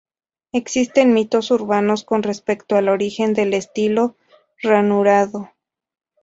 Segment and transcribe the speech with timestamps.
[0.51, 4.15] Existen mitos urbanos con respecto al origen del estilo
[4.63, 5.51] ranurado.